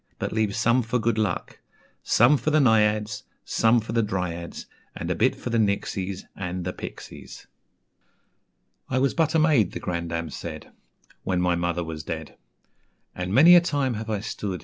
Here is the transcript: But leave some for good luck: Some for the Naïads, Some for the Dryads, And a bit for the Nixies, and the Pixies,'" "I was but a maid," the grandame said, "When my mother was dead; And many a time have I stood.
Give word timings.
But 0.17 0.31
leave 0.33 0.55
some 0.55 0.81
for 0.81 0.97
good 0.97 1.19
luck: 1.19 1.59
Some 2.01 2.35
for 2.35 2.49
the 2.49 2.57
Naïads, 2.57 3.21
Some 3.45 3.79
for 3.79 3.91
the 3.91 4.01
Dryads, 4.01 4.65
And 4.95 5.11
a 5.11 5.15
bit 5.15 5.35
for 5.35 5.51
the 5.51 5.59
Nixies, 5.59 6.23
and 6.35 6.65
the 6.65 6.73
Pixies,'" 6.73 7.45
"I 8.89 8.97
was 8.97 9.13
but 9.13 9.35
a 9.35 9.37
maid," 9.37 9.73
the 9.73 9.79
grandame 9.79 10.31
said, 10.31 10.71
"When 11.21 11.39
my 11.39 11.53
mother 11.55 11.83
was 11.83 12.01
dead; 12.03 12.35
And 13.13 13.31
many 13.31 13.53
a 13.53 13.61
time 13.61 13.93
have 13.93 14.09
I 14.09 14.21
stood. 14.21 14.59